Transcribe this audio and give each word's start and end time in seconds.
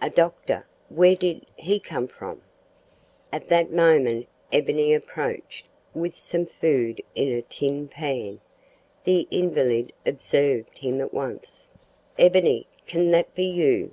"A 0.00 0.08
doctor! 0.08 0.64
where 0.88 1.16
did 1.16 1.44
he 1.56 1.80
come 1.80 2.06
from?" 2.06 2.40
At 3.32 3.48
that 3.48 3.72
moment 3.72 4.28
Ebony 4.52 4.94
approached 4.94 5.68
with 5.92 6.14
some 6.14 6.46
food 6.46 7.02
in 7.16 7.32
a 7.32 7.42
tin 7.42 7.88
pan. 7.88 8.38
The 9.02 9.26
invalid 9.32 9.92
observed 10.06 10.78
him 10.78 11.00
at 11.00 11.12
once. 11.12 11.66
"Ebony! 12.16 12.68
can 12.86 13.10
that 13.10 13.34
be 13.34 13.46
you? 13.46 13.90